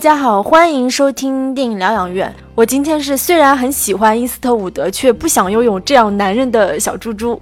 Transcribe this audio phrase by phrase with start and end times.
[0.00, 2.34] 大家好，欢迎收听电影疗养院。
[2.54, 7.38] 我今天是虽然很喜欢伊斯特伍德，却不想拥有这样男人的小猪猪。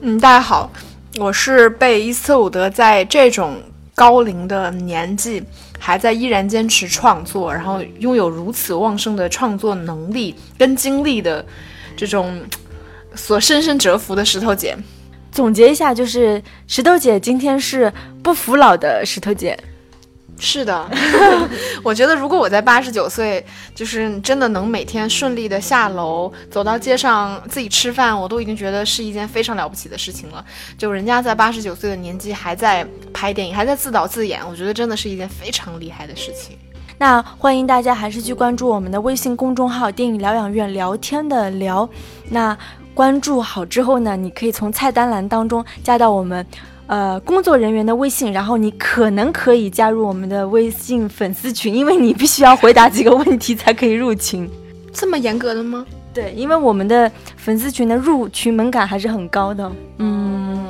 [0.00, 0.72] 嗯，大家好，
[1.18, 3.58] 我是被伊斯特伍德在这种
[3.94, 5.42] 高龄的年纪
[5.78, 11.44] 还在依然坚持创作，然后拥有如此旺盛的创作能力跟精力的
[11.94, 12.40] 这种
[13.14, 14.74] 所深深折服的石头姐。
[15.30, 19.54] 总结一下，就是石头姐今天是不服老的石头姐。
[20.38, 20.88] 是的，
[21.84, 30.42] 我觉得如果我在八十九岁，就是真的能每天顺利的下楼，走到街上自己吃饭，我都已经觉得是一件非常了不起的事情了。
[30.78, 36.56] 就人家在八十九岁的年纪还在拍电影，还在自导自演，我觉得真的是一件非常厉害的事情。
[36.96, 41.86] 那欢迎大家还是去关注我们的微信公众号“电影疗养院”，聊天的聊。
[42.30, 42.56] 那
[42.94, 46.46] 关注好之后呢，你可以从菜单栏当中加到我们。
[46.90, 54.50] 呃，工作人员的微信，然后你可能可以加入我们的微信粉丝群，因为你必须要回答几个问题才可以入群。
[54.92, 55.86] 这么严格的吗？
[56.12, 59.70] 对，因为我们的粉丝群的入群门槛还是很高的。
[59.98, 60.66] 嗯，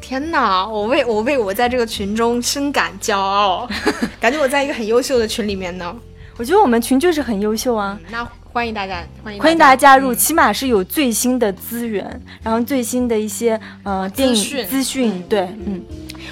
[0.00, 3.68] 天哪，我为我为我在这个群中深感骄傲，
[4.20, 5.92] 感觉我在一个很优秀的群里面呢。
[6.36, 7.98] 我觉得我们群就是很优秀啊。
[8.08, 8.24] 那。
[8.54, 12.08] 欢迎大家，欢迎欢迎大家加入，起码是有最新的资源，
[12.40, 15.20] 然后最新的一些呃电影资讯。
[15.28, 15.82] 对，嗯，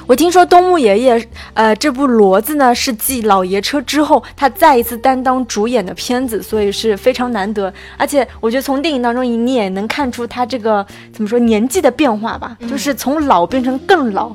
[0.07, 7.75] 我听说东木爷爷呃这部骡子呢是继老爷车之后他再一次担当主演的片子，所以是非常难得。
[7.97, 14.33] 而且我觉得从电影当中你也能看出他这个怎么说年纪的变化吧，就是从老变成更老，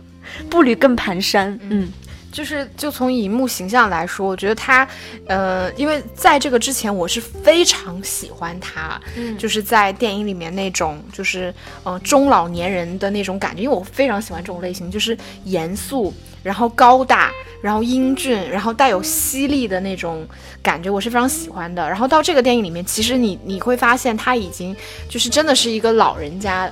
[0.48, 1.58] 步履更蹒跚。
[1.68, 1.86] 嗯。
[2.36, 4.86] 就是就从荧幕形象来说，我觉得他，
[5.26, 11.52] 呃，因为在这个之前，我是非常喜欢他，嗯，就是在电影里面那种就是
[11.82, 17.32] 呃中老年人的那种感觉，因为我非常喜欢这种类型，就是严肃，然后高大，
[17.62, 20.28] 然后英俊，然后带有犀利的那种
[20.62, 21.88] 感觉，我是非常喜欢的。
[21.88, 24.76] 然后到这个电影里面，其实你你会发现他已经
[25.08, 26.70] 就是真的是一个老人家。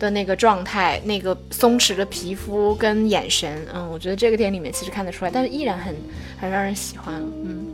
[0.00, 5.94] 的那个状态，那个松弛的皮肤跟眼神，嗯，我觉得这个电影里面其实看得出来，但是依然很
[6.40, 7.66] 很让人喜欢，嗯。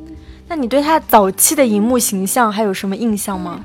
[0.49, 3.65] 那你对他早期的荧幕形象还有什么印象吗？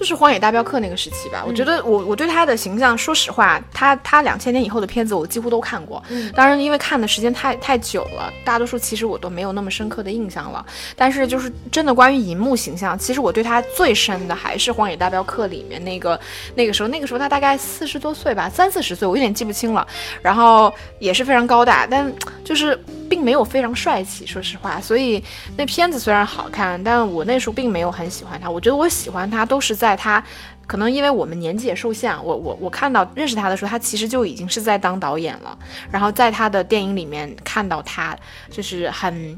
[0.00, 6.02] 就是《荒野大镖客》那个时期吧，我觉得我我对他的形象，说实话，他他两千年以后的片子我几乎都看过，
[6.34, 10.64] 当然因为看的时间太太久了，大多数其实我都没有那么深刻的印象了。
[10.96, 16.18] 但是就是真的关于银幕形象，其实我对他最深的还是《荒野大镖客》里面那个
[16.54, 19.86] 那个时候，那个时候他大概四十多岁吧，三四十岁，我有点记不清了。
[20.22, 22.10] 然后也是非常高大，但
[22.42, 22.74] 就是
[23.06, 24.80] 并没有非常帅气，说实话。
[24.80, 25.22] 所以
[25.58, 28.50] 那片子虽然好看，但我那时候并没有很喜欢他。
[28.50, 29.89] 我觉得我喜欢他都是在。
[29.90, 30.22] 在他，
[30.68, 35.58] 可能因为我们年纪也受限，我我我看到认识他的时候，他其实就已经是在当导演了。
[35.90, 38.16] 然后在他的电影里面看到他，
[38.50, 39.36] 就是很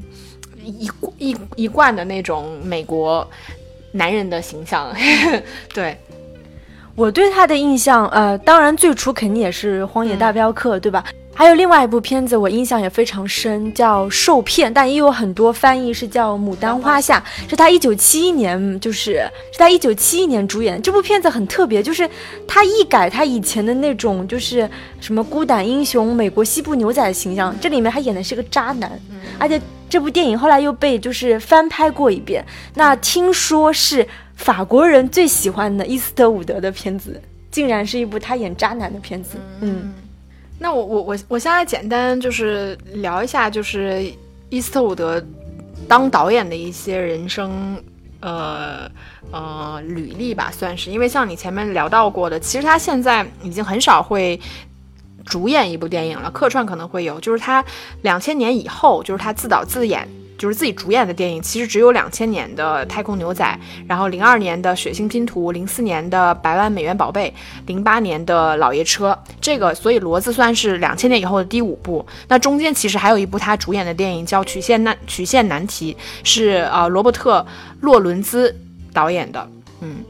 [0.63, 0.87] 一
[1.17, 3.27] 一一贯的那种美国
[3.91, 4.95] 男人的形象。
[5.73, 5.97] 对
[6.95, 11.03] 我对他的印象，呃，当然最初肯定也是《荒野大镖客》，对吧？
[11.35, 19.13] 还有另外一部片子，我印象也非常深，叫《受骗》，但也有很多翻译是叫《牡丹花下》，是他一九七一年，就是
[19.51, 20.79] 是他一九七一年主演。
[20.81, 22.07] 这部片子很特别，就是
[22.47, 24.69] 他一改他以前的那种，就是
[25.01, 28.91] 什么孤胆英雄、美国西部牛仔的形象，这里面他演的是个渣男，
[29.39, 32.45] 而且这部电影后来又被就是翻拍过一遍。
[32.75, 37.19] 那听说是法国人最喜欢的伊斯特伍德的片子，
[37.49, 39.31] 竟然是一部他演渣男的片子，
[39.61, 39.91] 嗯。
[40.63, 44.09] 那我我我我现在简单就是聊一下，就是
[44.49, 45.21] 伊斯特伍德
[45.89, 47.77] 当导演的一些人生，
[48.21, 48.89] 呃
[49.29, 50.89] 呃履历吧，算是。
[50.89, 54.39] 因为像你前面聊到过的，其实他现在已经很少会
[55.25, 57.19] 主演一部电影了，客串可能会有。
[57.19, 57.61] 就是他
[58.01, 60.07] 两千年以后，就是他自导自演。
[60.43, 63.45] 就是自己主演的电影，其实只有两千年的《太空牛仔》，
[63.87, 67.33] 然后零二年的《血腥拼图》，零四年的《百万美元宝贝》，
[67.67, 69.17] 零八年的《老爷车》。
[69.39, 72.05] 这个，所以骡子算是两千年以后的第五部。
[72.27, 75.93] 那中间其实还有一部他主演的电影叫《曲线难曲线难题》，
[76.25, 77.39] 是呃罗伯特·
[77.79, 78.53] 洛伦兹
[78.91, 79.49] 导演的。
[79.79, 80.03] 嗯，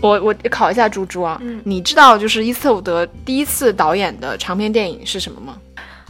[0.00, 5.56] 我我考一下猪猪啊，你知道就是伊斯特伍德第一次导演的长篇电影是什么吗？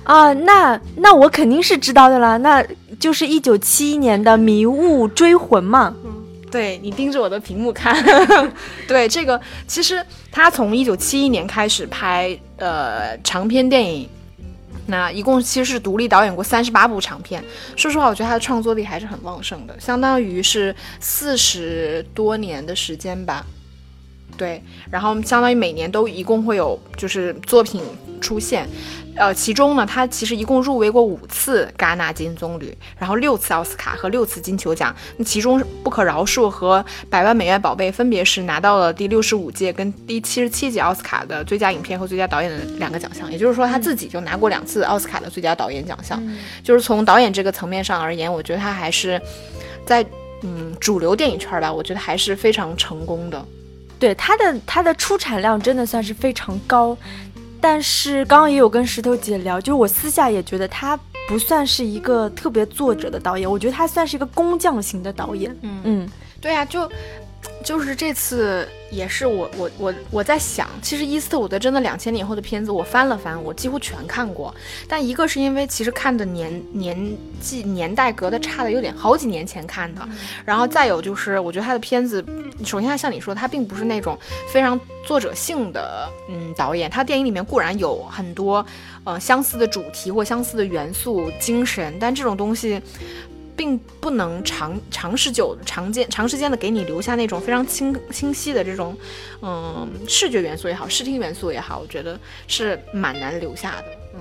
[0.06, 2.64] 啊，那那我肯定是知道的啦，那
[3.00, 5.92] 就是一九七一年的《迷雾追魂》嘛。
[6.04, 6.12] 嗯，
[6.48, 7.92] 对你盯着我的屏幕看，
[8.86, 10.00] 对这个，其实
[10.30, 14.08] 他从一九七一年开始拍呃长篇电影，
[14.86, 17.42] 那一共其实是独立导演过三十八部长片。
[17.74, 23.44] 说实话，我觉得他的创作力还是很旺盛的，相当于是四十多年的时间吧。
[24.36, 27.82] 对，然后相当于每年都一共会有就是作品。
[28.18, 28.66] 出现。
[29.16, 34.94] 呃，其中呢，他其实一共入围过五次戛纳金棕榈，然后六次奥斯卡和六次金球奖。
[35.16, 43.32] 那其中《不可饶恕》和《百万美元宝贝》分别是拿到了第六十五届跟第七十七届奥斯卡的最佳影片和最佳导演的两个奖项。
[43.32, 46.22] 也就是说，他自己就拿过两次奥斯卡的最佳导演奖项。
[46.62, 49.20] 就是从导演这个层面上而言，我觉得他还是
[49.86, 50.04] 在
[50.42, 53.42] 嗯主流电影圈吧，我觉得还是非常成功的。
[53.98, 56.94] 对他的他的出产量真的算是非常高。
[57.68, 60.96] 但是刚刚也有跟石头姐聊，就是我私下也觉得他
[61.28, 65.50] 不算是一个特别作者的导演，我觉得他算是一个工匠型的导演。
[65.62, 66.08] 嗯嗯，
[66.40, 66.88] 对呀，就。
[67.66, 74.54] 就是这次也是我我我我在想，其实伊斯特伍德真的两千年以后的片子我翻了翻，我几乎全看过。
[74.86, 80.08] 但一个是因为其实看的年年纪年代隔得差的有点，好几年前看的。
[80.44, 82.24] 然后再有就是我觉得他的片子，
[82.64, 84.16] 首先他像你说，他并不是那种
[84.52, 88.64] 非常作者性的嗯导演，他电影里面固然有很多
[89.02, 92.80] 呃相似的主题或相似的元素精神，但这种东西。
[93.56, 98.96] 并不能长长时久、长间长时间的给你留下那种非常清清晰的这种，
[99.40, 103.84] 嗯，视觉元素也好，视听元素也好，我觉得是蛮难留下的。
[104.14, 104.20] 嗯，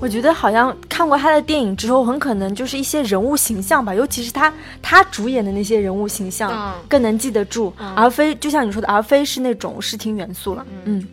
[0.00, 10.66] 我觉得好像看过他的电影之后，很可能就是一些人物形象吧，尤其是他他主演的那些人物形象更能记得住，而非就像你说的，而非是那种视听元素了。
[10.84, 11.06] 嗯，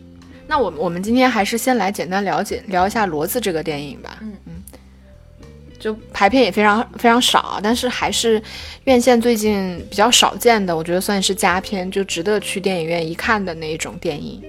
[0.46, 4.18] 那我我们今天还是先来简单了解聊一下《骡子》这个电影吧。
[4.22, 4.57] 嗯嗯。
[5.78, 8.42] 就排片也非常非常少，但是还是
[8.84, 14.42] 院线最近比较少见的，我觉得算是佳片，就值得去电影院一看的那一种电影。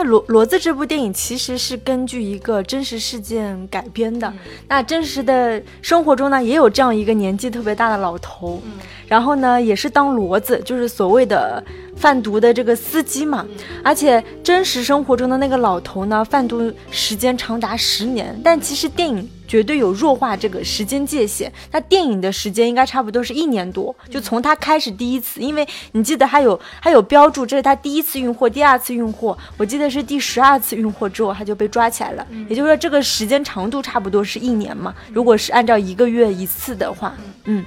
[0.00, 4.32] 那骡骡子这部电影其实是根据一个真实事件改编的。
[4.68, 8.62] 那真实的生活中呢，也有这样一个年纪特别大的老头，
[9.08, 11.60] 然后呢，也是当骡子，就是所谓的
[11.96, 13.44] 贩毒的这个司机嘛。
[13.82, 19.28] 而且真实生活中的那个老头呢，贩毒时间长达十年，但其实电影。
[19.48, 21.52] 绝对有弱化这个时间界限。
[21.72, 32.26] 那电影的时间应该差不多是一年多，就从他开始第一次，因为你记得他有他有标注，这是他第一次运货，第二次运货，我记得是第十二次运货之后他就被抓起来了。
[32.48, 34.94] 也就是说，这个时间长度差不多是一年嘛。
[35.12, 37.14] 如果是按照一个月一次的话，
[37.44, 37.64] 嗯。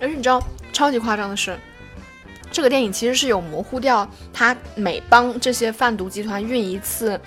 [0.00, 0.42] 而且你知道，
[0.72, 1.56] 超级夸张的是，
[2.50, 7.18] 这个电影其实是有模糊掉他每帮这些贩毒集团运一次。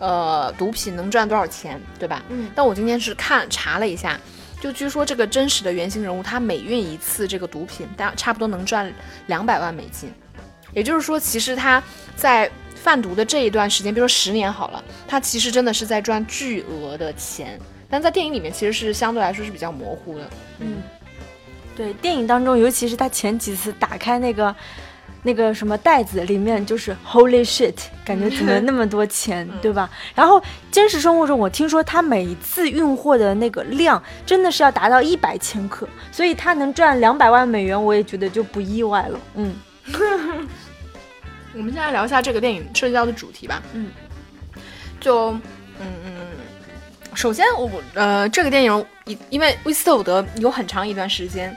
[0.00, 2.22] 呃，毒品能赚多少钱，对吧？
[2.28, 2.50] 嗯。
[2.54, 4.18] 但我今天是看查了一下，
[4.60, 8.92] 就据说这个真实的原型人物，他每运一次这个毒品，大差不多能赚
[9.28, 10.12] 两百万美金。
[10.72, 11.82] 也就是说，其实他
[12.16, 17.58] 在贩毒的这一段时间，比如说十年好了，他其实真的是在赚巨额的钱。
[17.88, 20.30] 但在电影里面，其实是相对来说是比较模糊的。
[20.58, 20.82] 嗯，
[21.76, 24.54] 对，电影当中，尤其是他前几次打开那个。
[25.26, 27.74] 那个什么袋子里面就是 Holy shit，
[28.04, 29.88] 感觉怎么那么多钱， 对吧？
[30.14, 30.40] 然后
[30.70, 39.18] 真实生活中，我听说他每次运货的那个量真的是要达到一百千克，所以他能赚两百万美元，我也觉得就不意外了。
[39.36, 39.56] 嗯，
[41.54, 43.62] 我们现在聊一下这个电影涉及到的主题吧。
[43.72, 43.90] 嗯，
[45.00, 45.30] 就
[45.80, 46.12] 嗯嗯，
[47.14, 51.56] 首先我呃，这个电影因因为威斯特伍德有很长一段时间。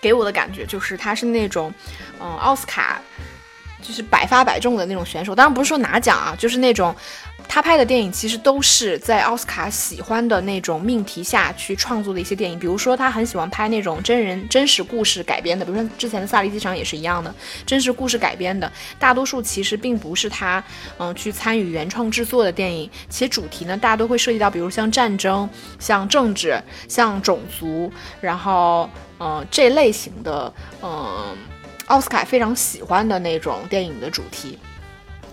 [0.00, 1.72] 给我的感觉就是他是那种，
[2.20, 3.00] 嗯，奥斯卡
[3.82, 5.34] 就是百发百中的那种选手。
[5.34, 6.94] 当然不是说拿奖啊，就是那种
[7.48, 12.58] 他拍的电影其实都是在奥斯卡喜欢的那种命题下去创作的一些电影。
[12.58, 17.34] 比如说他很喜欢拍那种真人真实故事改编的，比如说之前的《萨利机场》也是一样的，
[17.66, 18.70] 真实故事改编的。
[18.98, 20.62] 大多数其实并不是他
[20.98, 28.88] 嗯去参与原创制作的电影，其主题呢大都会涉及到，比如像战争、像政治、像种族，然后。
[29.22, 30.50] 嗯，这类型的，
[30.82, 31.36] 嗯，
[31.88, 34.58] 奥斯卡非常喜欢的那种电影的主题。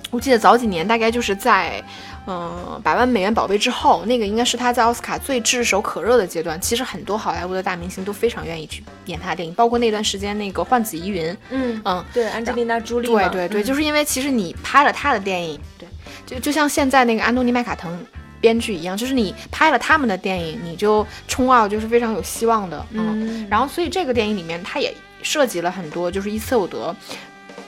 [0.09, 1.83] 我记得早几年，大概就是在，
[2.25, 6.59] 嗯，百万美元宝贝之后，那个应该是他在奥斯卡最炙手可热的阶段。
[6.61, 11.31] 其实很多好莱坞的大明星都非常愿意去演他的电影，包括那段时间那个《幻子疑云》。
[11.49, 13.07] 嗯嗯，对，安吉丽娜·朱莉。
[13.07, 15.87] 对对对，就是因为其实你拍了他的电影，对，
[16.25, 18.05] 就就像现在那个安东尼·麦卡腾。
[18.39, 23.47] 编剧一样，就是你拍了他们的电影，你就冲奥就是非常有希望的，嗯。
[23.49, 26.95] 然后，所以这个电影里面，它也涉及了很多，就是伊斯特伍德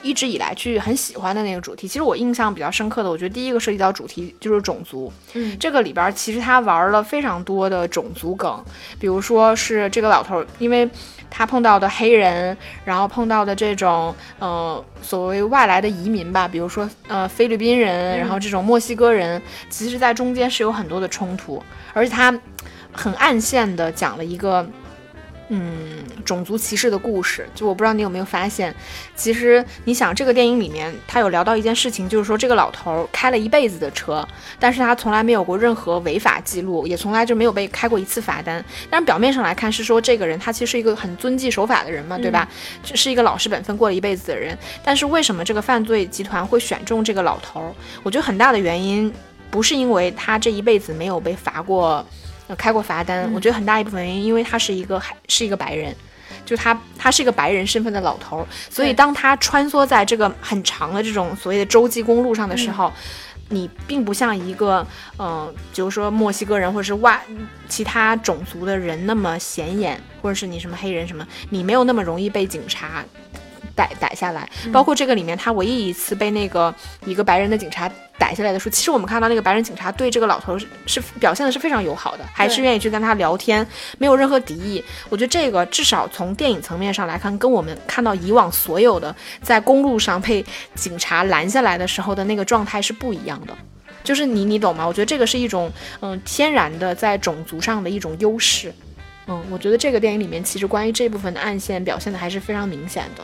[0.02, 1.86] 一直以来去很喜欢的那个主题。
[1.86, 8.62] 其实我印象比较深刻的，我觉得第一个涉及到主题就是种族，嗯，这个里边其实他玩了非常多的种族梗，
[8.98, 10.88] 比如说是这个老头，因为。
[11.32, 22.36] 他碰到的黑人，然后碰到的这种，呃，所谓外来的移民吧，比如说，呃，菲律宾人，然后这种墨西哥人，其实，在中间是有很多的冲突，而且他
[22.90, 24.68] 很暗线的讲了一个，
[25.52, 28.72] 嗯，种族歧视的故事，就我不知道你有没有发现，
[29.16, 34.24] 其实你想这个电影里面，他有聊到一件事情，就是说这个老头开了一辈子的车，
[34.60, 38.64] 但是他从来没有过任何违法记录，也从来就没有被开过一次罚单。
[38.88, 42.48] 但是表面上来看是说这个人他其实是一个很遵纪守法的人嘛，对吧？
[42.84, 44.56] 这是一个老实本分过了一辈子的人。
[44.84, 47.74] 但是为什么这个犯罪集团会选中这个老头？
[48.04, 49.12] 我觉得很大的原因
[49.50, 52.06] 不是因为他这一辈子没有被罚过。
[52.56, 55.94] 开过罚单，我觉得很大一部分原因，因为他是一个还是一个白人，
[56.44, 62.92] 就他他是一个白人身份的老头，所以当他穿梭在这个很长的这种所谓的洲际公路上的时候，
[63.48, 64.86] 你并不像一个
[65.18, 67.20] 嗯，比如说墨西哥人或者是外
[67.68, 73.04] 其他种族的人那么显眼，或者是你什么黑人什么，你没有那么容易被警察。
[73.80, 76.74] 逮逮下来，包括这个里面，他唯一一次被那个
[77.06, 84.84] 一个白人的警察逮下来的时候，其实我们看到那个白人警察对这个老头是表现的是非常友好的，还是愿意去跟他聊天，没有任何敌意。
[85.08, 90.44] 我觉得这个至少从电影层面上来看，跟我们看到以往所有的在公路上被
[90.74, 93.56] 警察拦下来的时候的那个状态是不一样的。
[94.04, 94.86] 就是你你懂吗？
[94.86, 98.72] 我觉得这个是一种嗯天然的在种族上的一种优势。
[99.26, 103.22] 嗯，我觉得这个电影里面其实关于这部分的暗线表现的还是非常明显的。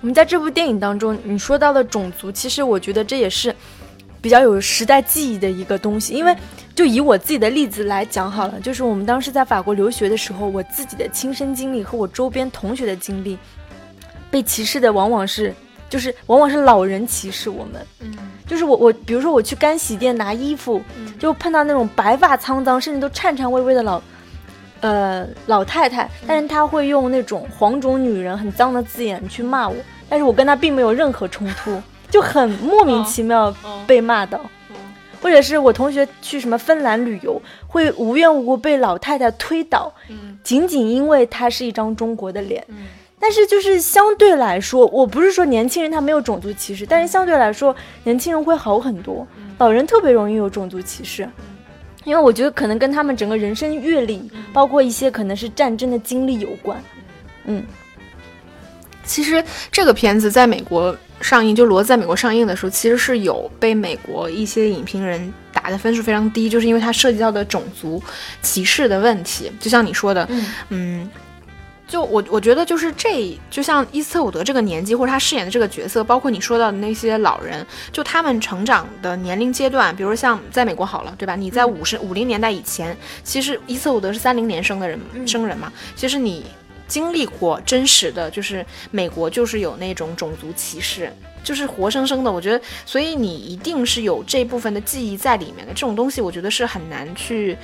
[0.00, 3.54] 我们在这部电影当中，你说到了种族，其实我觉得这也是
[4.20, 6.14] 比较有时代记忆的一个东西。
[6.14, 6.34] 因为
[6.74, 13.38] 就以我自己的例子来讲好了，就是我们当时在法国留学的时候，我自己的亲身经历和我周边同学的经历，
[14.30, 15.54] 被歧视的往往是，
[15.90, 17.86] 就是往往是老人歧视我们。
[18.00, 18.16] 嗯，
[18.46, 20.80] 就是我我比如说我去干洗店拿衣服，
[21.18, 24.00] 就碰到那种白发苍苍，甚至都颤颤巍巍的老。
[24.80, 29.76] 呃，老太太，但是她会用那种黄种女人很脏的字眼去骂我，
[30.08, 33.54] 但是我跟她并没有任何冲突，就很莫名其妙
[33.86, 34.40] 被骂到，
[35.20, 39.92] 或者是我同学去什么芬兰旅游，会无缘无故被老太太推倒，
[40.42, 42.64] 仅仅因为她是一张中国的脸，
[43.18, 49.26] 但是就是相对来说，我不是说年轻人他没有种族歧视，但是相对来说，年轻人会好很多，
[49.58, 51.28] 老人特别容易有种族歧视。
[52.04, 56.82] 因为我觉得可能跟他们整个人生阅历，包括一些可能是战争的经历有关。
[57.44, 57.64] 嗯，
[59.04, 68.02] 其实这个片子在美国上映，就罗在美国上映的时候，其实是有被美国一些影评人打的分数非常低，就是因为它涉及到的种族
[68.42, 69.50] 歧视的问题。
[69.60, 70.28] 就像你说的，
[70.68, 71.10] 嗯。
[71.90, 81.34] 就我我觉得就是这就像伊斯特伍德这个年纪或者他饰演的这个角色，包括你说到的那些老人，就他们成长的年龄阶段，比如像在美国好了，对吧？
[81.34, 86.46] 你在五十五零年代以前，其实伊斯特伍德是三零年生的人生人嘛，其实你
[86.86, 92.30] 经历过真实的就是美国就是有那种种族歧视，就是活生生的。
[92.30, 95.72] 我觉得，所以你一定是有这部分的记忆在里面的。
[95.72, 97.58] 这种东西，我觉得是很难去。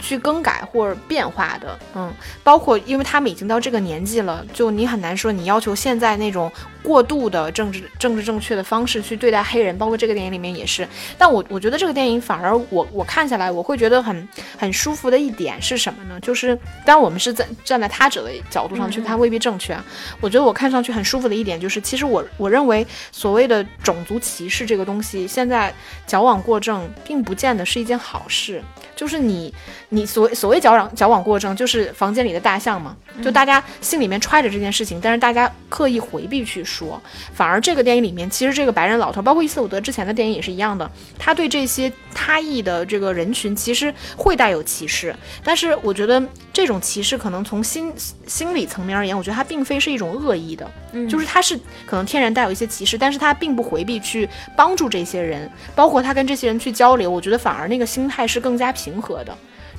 [0.00, 6.50] 去更改或者变化的，嗯，包括因为他们已经到这个年纪了，就你很难说你要求现在那种
[6.82, 10.86] 过度的政治政治正确的方式去对待黑人，包括这个电影里面也是。
[11.18, 14.28] 但我我觉得这个电影反而我我看下来我会觉得很
[14.58, 16.18] 很舒服的一点是什么呢？
[16.20, 19.84] 就是当然我们是在站在他者的角度上去看未必正确啊。
[20.20, 25.72] 我觉得我看上去很舒服的一点就是，其实我我认为所谓的种族歧视这个东西，现在
[26.06, 28.62] 矫枉过正并不见得是一件好事。
[28.96, 29.52] 就是你，
[29.90, 32.96] 你所所谓矫枉矫枉过正，就是房间里的大象嘛。
[33.22, 37.00] 就大家心里面揣着这件事情，但是大家刻意回避去说。
[37.32, 45.14] 反而这个电影里面，其实这个白人老头，包括伊斯伍德之前的电影也是一样的，他对这些他裔的这个人群，其实会带有歧视。
[45.42, 47.92] 但是我觉得这种歧视可能从心
[48.26, 50.70] 心理层面而言，我觉得他并非是一种恶意的，
[51.08, 58.90] 就是他是可能天然带有一些歧视，但是他并不回避去帮助这些人，包括他跟这些人去交流，我觉得反而那个心态是更加平。
[58.90, 59.32] 平和的，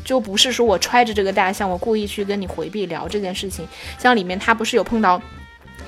[0.04, 3.68] 就不是说我揣着这个大象，我故意去跟你回避聊这件事情。
[3.98, 5.22] 像里面他不是有碰到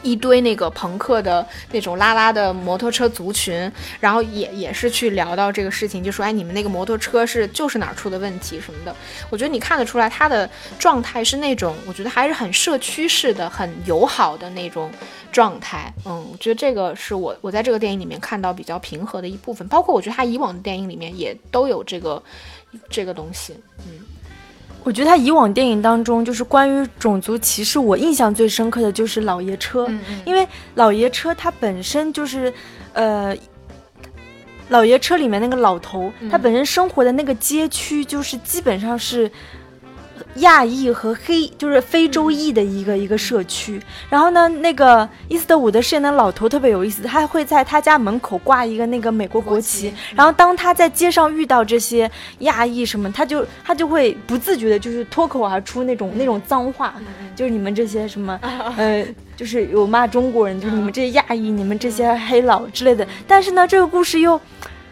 [0.03, 8.95] 一堆那个朋克的那种拉拉的摩托车族群，然后也也是去聊到这个事情，就说哎，你们那个摩托车是就是哪儿出的问题什么的。
[9.29, 14.91] 我觉得你看得出来他的状态是那种，我觉得还是很社区式的、很友好的那种
[15.31, 15.91] 状态。
[16.05, 19.67] 嗯，我觉得这个是我我在这个电影里面看到比较平和的一部分。
[19.67, 22.21] 包括我觉得他以往的电影里面也都有这个。
[22.89, 23.53] 这个东西，
[23.85, 23.99] 嗯，
[24.83, 29.87] 我觉得他以往电影当中，就是关于种族歧视，我印象最深刻的就是《老爷车》，
[30.25, 30.41] 因为
[30.75, 32.53] 《老爷车》它本身就是，
[32.91, 33.35] 呃，
[34.69, 39.31] 《老爷车》里面那个老头，他本身生活的那个街区，就是基本上是
[40.37, 43.81] 亚裔和黑就是非洲裔的一个一个社区。
[44.09, 49.93] 然后呢，那个伊斯特伍德饰演的老头特别有意思，他会在他家门口挂一个那个美国国旗。
[50.15, 52.09] 然后当他在街上遇到这些
[52.39, 56.95] 亚裔什么，他就他就会不自觉的，就是脱口而出那种那种脏话，
[57.35, 58.39] 就是你们这些什么，
[58.75, 59.05] 呃，
[59.37, 63.07] 就是有骂中国人，就是你们这些亚裔，你们这些黑佬之类的。
[63.27, 64.39] 但是呢，这个故事又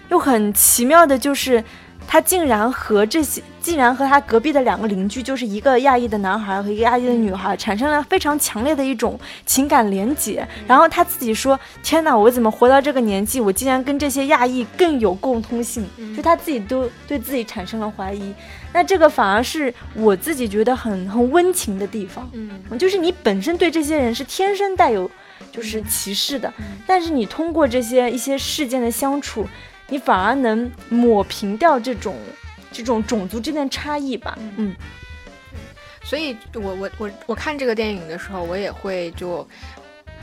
[0.10, 1.63] 又很奇妙的，就是。
[2.12, 10.46] 他竟然和这些，竟然和他隔壁的两个邻居，就是一个亚裔的男孩和一个亚裔的女孩，产生了非常强烈的一种情感连结。
[10.68, 18.34] 然后他自己说：“天哪，我怎么活到这个年纪，我竟然跟这些亚裔更有共通性？”就他自己都对自己产生了怀疑。
[18.74, 22.30] 那这个反而是我自己觉得很很温情的地方。
[22.34, 25.10] 嗯，就是你本身对这些人是天生带有
[25.50, 26.53] 就是歧视的，
[26.86, 29.48] 但是你通过这些一些事件的相处。
[29.91, 32.15] 你反而能抹平掉这种
[32.71, 34.39] 这种种族之间的差异吧？
[34.55, 34.74] 嗯，
[36.01, 39.45] 所以我我我我看这个电影的时候，我也会就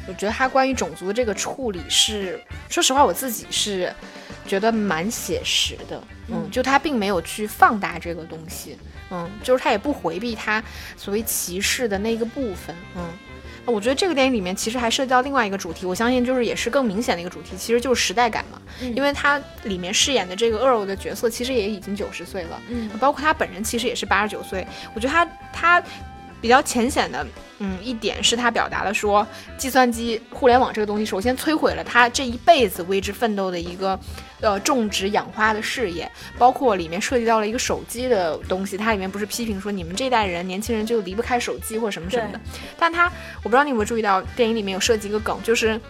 [0.07, 3.93] 我觉得他关于种族的这个处理是，说实话，我自己是
[4.47, 6.03] 觉得蛮写实的。
[6.29, 8.79] 嗯，就他并没有去放大这个东西，
[9.11, 10.65] 嗯，就是他也不回避他
[10.97, 13.07] 所谓歧视的那个部分，嗯。
[13.69, 18.61] 我觉得这个电影里面其实还涉及到另外一个主题，我相信就是也是更明显的一个主题，其实就是时代感嘛。
[18.97, 24.67] 因为他里面饰演的这个 Earl 的角色其实也已经九十岁了，嗯，包括他本人其实也是八十九岁。
[24.95, 25.83] 我觉得他他。
[26.41, 27.27] 比较浅显的，
[27.59, 29.27] 嗯，一点是他表达了说，
[29.57, 33.99] 计算机、互联网这个东西，首先摧毁了他这一辈子为之奋斗的一个，
[34.41, 42.41] 呃，种植养花的事业，包括里面涉及到了一个手机的东西，它里面不是批评说你们这代人年轻人就离不开手机或什么什么的，
[42.79, 45.81] 但他，我不知道你有没有注意到，电影里面有涉及一个梗，就是。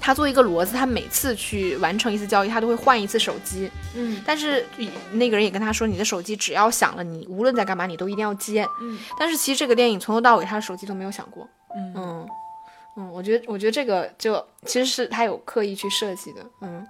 [0.00, 3.70] 他作为一个骡子，他每次去完成一次交易，他都会换一次手机。
[3.94, 4.64] 嗯，但是
[5.12, 8.66] 那个人也跟他说，你的手机只要响了，你无论在干嘛，你都一定要接。
[8.80, 11.46] 嗯，但是其实这个电影从头到尾，他的手机都没有响过。
[11.76, 12.28] 嗯嗯
[12.96, 16.40] 嗯，我觉得，我觉得这个就其实是他有刻意去设计的。
[16.62, 16.86] 嗯，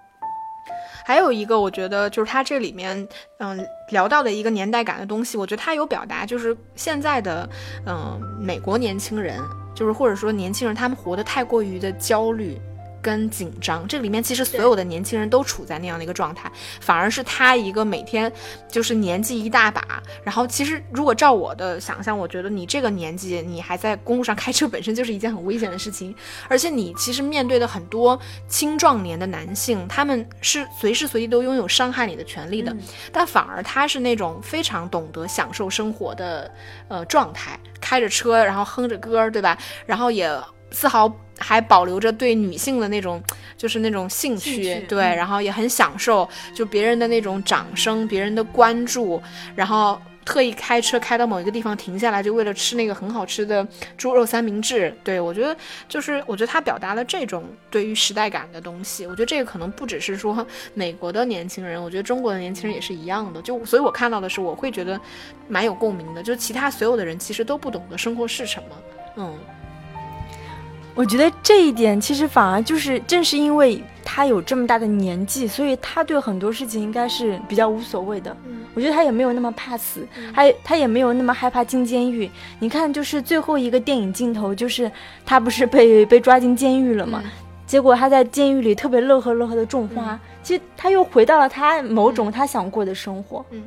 [1.05, 3.07] 还有一个，我觉得就是他这里面，
[3.41, 3.59] 嗯，
[3.91, 7.49] 聊到的一个年代感的东西，我觉得他有表达，就是现在的，
[7.87, 9.39] 嗯，美国年轻人，
[9.75, 12.59] 就是或者说年轻人，他们活得太过于的焦虑。
[13.09, 18.31] 跟紧张，这里面其实所有的年轻人都处在那样的一个状态，反而是他一个每天
[18.71, 26.15] 就是年纪一大把，然后其实如果照我的想象，我觉得你这个年纪你还在公路上开车本身就是一件很危险的事情，
[26.49, 32.77] 而且你其实面对的很多青壮年的男性，他们是随时随地都拥有伤害你的权利的，
[33.11, 36.53] 但反而他是那种非常懂得享受生活的
[36.89, 39.57] 呃状态，开着车然后哼着歌，对吧？
[39.87, 40.31] 然后也
[40.71, 41.11] 丝毫。
[41.39, 43.23] 还保留着对女性的那种，
[43.57, 49.23] 就是那种兴趣，对，然后也很享受，就别人的那种掌声，别人的关注，
[49.55, 54.95] 然后特意开车开到某一个地方停下来，就为了吃那个很好吃的猪肉三明治。
[55.03, 55.57] 对我觉得，
[55.89, 59.07] 就是我觉得他表达了这种对于时代感的东西。
[59.07, 63.41] 我觉得这个可能不只是说美国的年轻人，我觉得中国的年轻人也是一样的。
[63.41, 65.01] 就所以我看到的是，我会觉得
[65.49, 66.23] 蛮有共鸣的。
[66.23, 68.77] 就其他所有的人其实都不懂得生活是什么，
[69.17, 69.39] 嗯。
[70.99, 78.37] 我觉得这一点其实反而就是正是因为他有这么大的年纪，所以他对很多事情应该是比较无所谓的。
[78.75, 82.29] 我觉得他也没有那么怕死，他他也没有那么害怕进监狱。
[82.59, 84.91] 你看，就是最后一个电影镜头，就是
[85.25, 87.23] 他不是被被抓进监狱了吗？
[87.65, 93.47] 结果他在监狱里特别乐呵乐呵的种花，其实他又回到了他某种他想过的生活。
[93.53, 93.63] 嗯。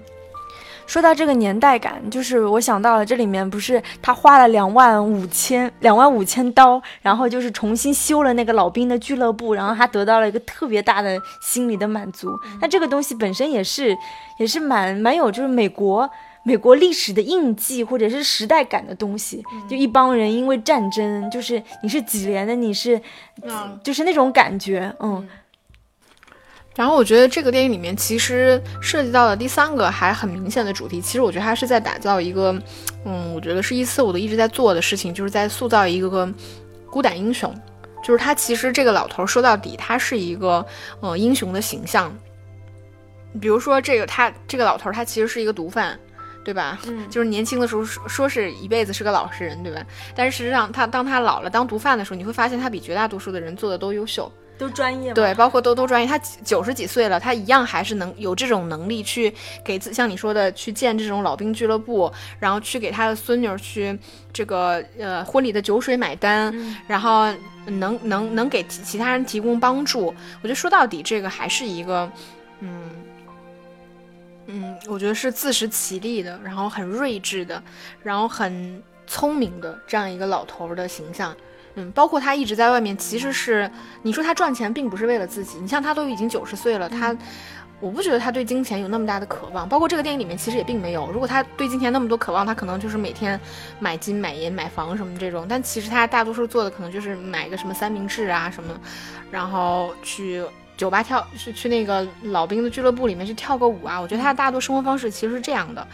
[0.91, 12.37] 说到这个年代感，就是我想到了这里面不是他花了两万五千两万五千刀，然后就是重新修了那个老兵的俱乐部，然后他得到了一个特别大的心理的满足。
[12.59, 13.97] 那这个东西本身也是
[14.37, 16.09] 也是蛮蛮有就是美国
[16.43, 19.41] 美国历史的印记或者是时代感的东西。
[19.69, 23.01] 就一帮人因为战争，就是你是几连的，你是，
[23.81, 25.25] 就是那种感觉，嗯。
[26.75, 32.57] 然后我觉得这个电影里面其实涉及到的第三个还很明显的主题，其实我觉得他是在打造一个，
[33.05, 36.33] 嗯，我觉得是一四五的一直在做的事情，就是在塑造一个个
[36.89, 37.53] 孤胆英雄。
[38.03, 40.65] 就是他其实这个老头说到底，他是一个
[41.01, 42.11] 呃英雄的形象。
[43.39, 45.99] 比如说这个他这个老头，他其实是一个毒贩，
[46.43, 46.79] 对吧？
[46.87, 49.85] 嗯，就是年轻的时候说说是一辈子是个老实人，对吧？
[50.15, 54.31] 但是实际上他当他老了当毒贩的时候，你会发现他比绝大多数的人做的都优秀。
[54.61, 56.07] 都专业，对，包括都都专业。
[56.07, 59.33] 他九十几岁了，他一样还是能有这种能力去
[59.65, 63.97] 给自像你说的去建这种老兵俱乐部，然后去给他的孙女去
[64.31, 66.53] 这个呃婚礼的酒水买单，
[66.85, 67.25] 然后
[67.65, 70.13] 能能能给其他人提供帮助。
[70.41, 72.07] 我觉得说到底，这个还是一个
[72.59, 72.91] 嗯
[74.45, 77.63] 嗯，我觉得是自食其力的，然后很睿智的，
[78.03, 81.35] 然后很聪明的这样一个老头的形象。
[81.75, 83.69] 嗯，包括他一直在外面，其实是
[84.01, 85.57] 你说他赚钱并不是为了自己。
[85.61, 87.15] 你像他都已经九十岁了，他，
[87.79, 89.67] 我不觉得他对金钱有那么大的渴望。
[89.69, 91.09] 包括这个电影里面其实也并没有。
[91.11, 93.39] 如果他对金钱那么多渴望，他可能就是每天
[93.79, 95.45] 买金买银买房什么这种。
[95.47, 98.77] 但其实他大多数做的可能就是买个什么三明治啊什么，
[99.31, 100.43] 然后去
[100.75, 103.99] 酒吧跳，是去那个老兵的俱乐部里面去跳个舞啊。
[103.99, 105.87] 我觉得他的大多生活方式其实是这样的，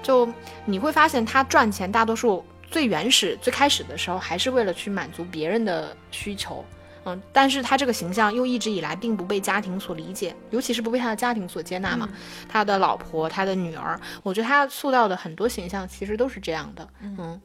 [0.00, 0.28] 就
[0.64, 2.44] 你会发现他赚钱大多数。
[2.70, 6.64] 最原始、最开始的时候，还是为了去满足别人的需求，
[7.04, 12.08] 嗯，但是他这个形象又一直以来并不被家庭所理解，尤其是不被他的家庭所接纳嘛。
[12.48, 17.40] 他的老婆、他的女儿，我觉得他塑造的很多形象其实都是这样的，嗯。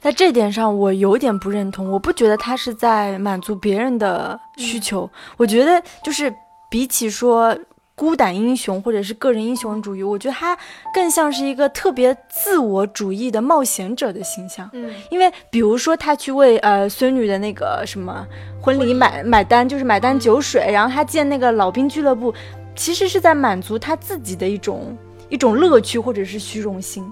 [0.00, 6.34] 在这点上，我有点不认同，我不觉得他是在满足别人的需求，我觉得就是
[6.68, 7.56] 比起说。
[7.94, 10.56] 孤胆英雄或者是个人英雄主义，我觉得他
[10.94, 14.68] 更像是一个特别自我主义的冒险者的形象。
[14.72, 18.26] 嗯，因为比如说他去为呃孙女的那个什么
[18.60, 22.32] 婚礼买买单，就是买单酒水，然后他建那个老兵俱乐部，
[22.74, 24.96] 其实是在满足他自己的一种
[25.28, 27.04] 一种乐趣或者是虚荣心。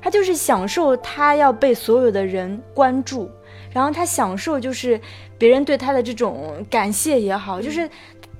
[0.00, 3.28] 他就是享受他要被所有的人关注，
[3.72, 4.98] 然后他享受就是
[5.36, 7.90] 别人对他的这种感谢也好，就是。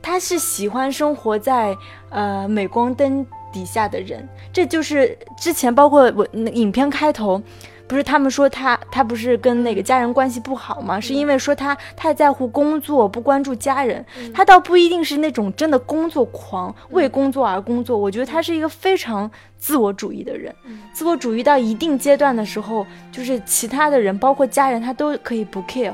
[0.00, 1.76] 他是喜欢生活在
[2.10, 7.40] 呃镁光灯底下的人，这就是之前包括我影片开头，
[7.86, 11.00] 不是他们说他他不是跟那个家人关系不好吗？
[11.00, 14.04] 是因为说他太在乎工作，不关注家人。
[14.34, 17.96] 他倒不一定是那种真的工作狂，为工作而工作。
[17.96, 20.54] 我觉得他是一个非常自我主义的人，
[20.92, 25.92] 自我主义到一定阶段的时候，就是其他的人，包括家人，他都可以不 care。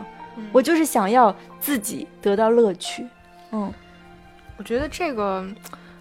[0.51, 3.07] 我就是想要自己得到乐趣，
[3.53, 3.73] 嗯。
[4.57, 5.45] 我觉得这个，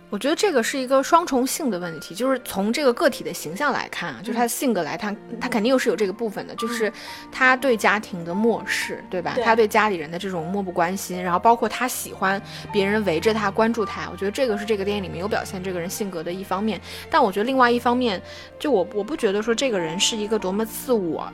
[0.10, 6.92] 我觉得这个是一个双重性的问题，就是从这个个体的形象来看啊，就是他的性格来看，他肯定又是有这个部分的，就是
[7.32, 9.36] 他对家庭的漠视，对吧？
[9.44, 12.40] 他对家里人的这种漠不关心，然后包括他喜欢
[12.72, 16.80] 别人围着他关注他，我觉得这个是这个电影里面有表现这个人性格的一方面。
[17.10, 18.22] 但我觉得另外一方面，
[18.60, 21.28] 就我我不觉得说这个人是一个多么自我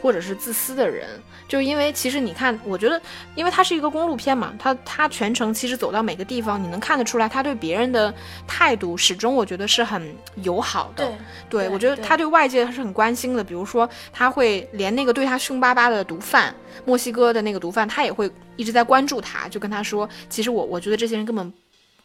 [0.00, 1.08] 或者是自私的人。
[1.48, 3.00] 就因为其实你看，我觉得，
[3.36, 8.12] 因为它是一个公路片嘛，他他全程其实走到每个地方，你能看得出来，他对别人的
[8.48, 11.06] 态度始终我觉得是很友好的。
[11.48, 13.44] 对，对我觉得他对外界他是很关心的。
[13.44, 16.52] 比如说，他会连那个对他凶巴巴的毒贩，
[16.84, 21.52] 墨西哥的那个毒贩，他也会一直在关注他，就跟他说，其实我我觉得这些人根本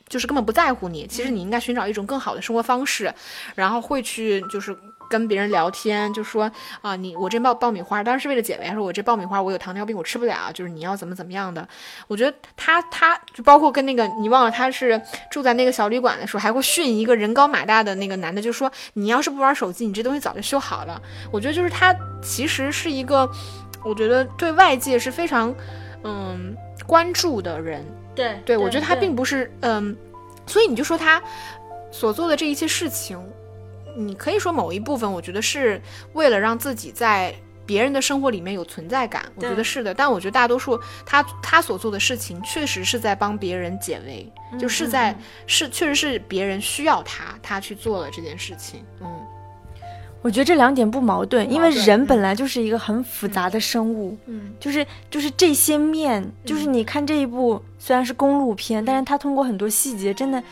[0.08, 3.12] 就是根本不在乎你，其实你应该寻找一种更好的生活方式，
[3.56, 4.78] 然后会去就是。
[5.12, 6.50] 跟别人聊天就说
[6.82, 11.68] 啊，你我这爆爆米花当然是为了减肥，说我这爆米花我有糖尿病，我吃不了，就是你要怎么怎么样的。
[12.08, 21.00] 我觉得他他就包括跟那个你忘了他是住在那个小旅馆的时候，还会训一个人高马大的那个男的，就说你要是不玩手机，你这东西早就修好了。
[21.30, 21.94] 我觉得就是他
[22.24, 23.30] 其实是一个，
[23.84, 25.54] 我觉得对外界是非常
[26.04, 26.56] 嗯
[26.88, 27.86] 关注的人。
[28.16, 29.96] 对对，我觉得他并不是嗯，
[30.48, 31.22] 所以你就说他
[31.92, 33.22] 所做的这一切事情。
[33.96, 35.82] 你可以说某一部分，我觉得是
[36.14, 37.34] 为了让自己在
[37.66, 39.94] 别人的生活里面有存在感，我觉得是的。
[39.94, 48.84] 但我觉得大多数他他所做的事情，确实是在帮别人解围，就是在是确实是别人需要他，他去做了这件事情。
[49.00, 49.08] 嗯，
[50.22, 54.18] 我觉得这两点不矛盾，因为人本来就是一个很复杂的生物。
[54.26, 60.44] 嗯，就是就是这些面，就是你看这一部虽然是公路片，但是他通过很多细节，真的。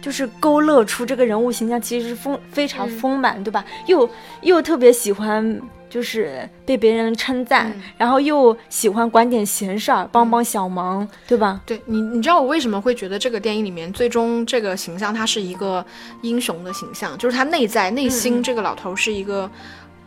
[0.00, 3.64] 就是勾勒出这个人物形象其实是丰非常丰满，对吧？
[3.86, 4.08] 又
[4.42, 11.60] 又特别喜欢就是被别人称赞，然后又喜欢管点闲事儿，帮帮小忙，对吧？
[11.66, 15.84] 对你，你知道我为什么会觉得这个电影里面最终这个形象他是一个
[16.22, 19.50] 英雄的形象，就是他内在内心这个老头是一个。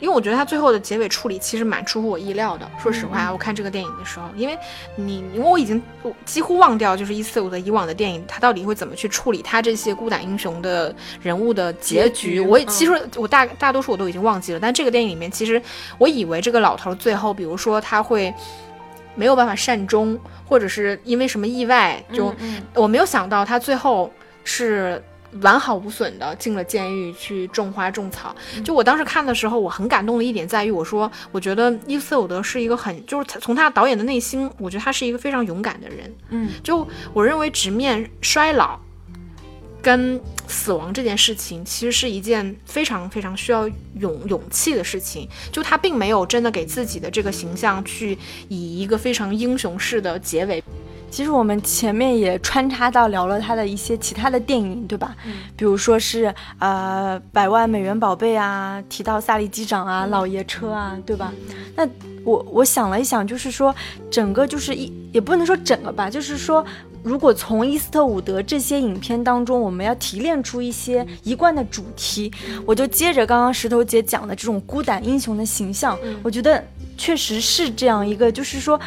[0.02, 2.68] 因为我觉得他最后的结尾处理其实蛮出乎我意料的。
[2.82, 4.58] 说实话，我看这个电影的时候，因为
[4.96, 5.82] 你，因为我已经
[6.26, 12.40] 几乎忘掉，就是一四五的以往的电影，他到底会怎么去处理他这些孤胆英雄的人物的结局。
[12.40, 14.60] 我其实我大大多数我都已经忘记了。
[14.60, 15.62] 但这个电影里面，其实
[16.00, 18.34] 我以为这个老头最后，比如说他会
[19.14, 22.34] 没有办法善终，或者是因为什么意外，就
[22.74, 24.12] 我没有想到他最后
[24.44, 25.00] 是。
[25.42, 28.36] 完好无损的进了监狱去种花种草。
[28.64, 36.14] 就我当时看的时候，我很感动的一点在于，我说我觉得伊斯伍德是一个很，就是从他导演的内心，我觉得他是一个非常勇敢的人。
[36.30, 38.80] 嗯，就我认为直面衰老
[39.82, 43.68] 跟死亡这件事情，其实是一件非常非常需要
[44.00, 45.28] 勇勇气的事情。
[45.52, 48.18] 就他并没有真的给自己的这个形象去
[48.48, 50.64] 以一个非常英雄式的结尾。
[51.12, 55.14] 其实我们前面也穿插到聊了他的一些其他的电影，对吧？
[55.26, 61.34] 嗯，比如说是呃百万美元宝贝啊，提到萨利机长啊，老爷车啊，对吧？
[61.76, 61.86] 那
[62.24, 63.76] 我我想了一想，就是说
[64.10, 66.66] 整个就是一也不能说整个吧，就是说
[67.04, 72.32] 如果从伊斯特伍德这些影片当中，我们要提炼出一些一贯的主题，
[72.66, 76.64] 我就接着刚刚石头姐讲的这种孤胆英雄的形象，我觉得
[76.98, 78.80] 确实是这样一个，就是说。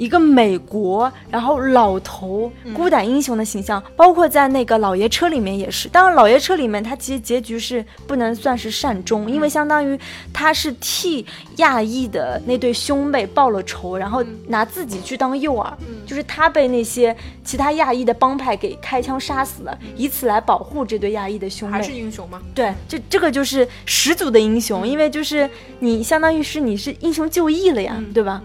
[0.00, 5.90] 一个美国，然后老头孤胆英雄的形象，包括在那个老爷车里面也是。
[5.90, 10.00] 当然，老爷车里面他其实结局是不能算是善终，因为相当于
[10.32, 15.70] 他是替亚裔的那对兄妹报了仇，然后拿自己去当诱饵，
[16.06, 21.76] 就是他被那些其他亚裔的帮派给开枪杀死了，以此来保护这对亚裔的兄妹。
[21.76, 22.40] 还是英雄吗？
[22.54, 28.42] 对，这这个就是十足的英雄，因为就是你相当于是你是英雄就义了呀，对吧？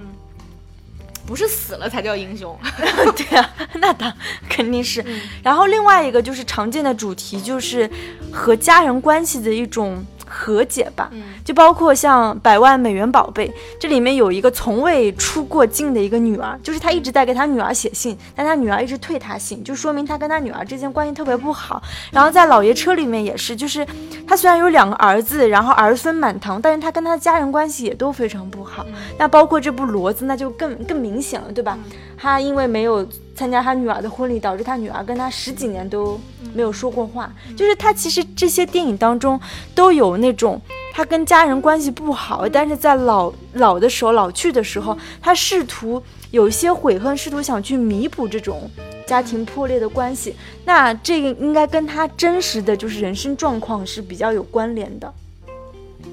[1.25, 2.57] 不是死了才叫英雄，
[3.17, 4.11] 对啊，那当
[4.49, 5.03] 肯定是。
[5.43, 7.89] 然后另外一个就是常见的主题，就是
[8.31, 10.05] 和家人关系的一种。
[10.37, 11.09] 和解吧，
[11.45, 21.81] 就包括像百万美元宝贝，这里面有一个从未出过境的一个女儿，就是他一直在给他女儿写信，但他女儿一直退他信，就说明他跟他女儿之间关系特别不好。
[22.11, 23.87] 然后在老爷车里面也是，就是
[24.27, 28.85] 他虽然有两个儿子，然后儿孙满堂，但是他跟他家人关系也都非常不好。
[29.17, 31.77] 那包括这部骡子，那就更更明显了，对吧？
[32.17, 36.19] 他因为没有参加他女儿的婚礼，导致他女儿跟他十几年都
[36.53, 37.31] 没有说过话。
[37.55, 39.39] 就是他其实这些电影当中
[39.75, 40.59] 都有那种
[40.93, 48.69] 他跟家人关系不好，但是在老老的时候老去的时候，他试图有一些悔恨，试图想去弥补这种
[49.05, 50.35] 家庭破裂的关系。
[50.63, 55.13] 那这个应该跟他真实的就是人生状况是比较有关联的，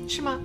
[0.09, 0.39] 是吗？